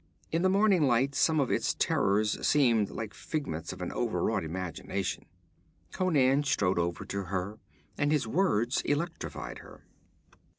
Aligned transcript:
In 0.31 0.41
the 0.41 0.49
morning 0.49 0.87
light 0.87 1.13
some 1.13 1.39
of 1.39 1.51
its 1.51 1.75
terrors 1.75 2.43
seemed 2.47 2.89
like 2.89 3.13
figments 3.13 3.71
of 3.71 3.83
an 3.83 3.91
overwrought 3.91 4.43
imagination. 4.43 5.25
Conan 5.91 6.41
strode 6.41 6.79
over 6.79 7.05
to 7.05 7.25
her, 7.25 7.59
and 7.99 8.11
his 8.11 8.25
words 8.27 8.81
electrified 8.81 9.59
her. 9.59 9.85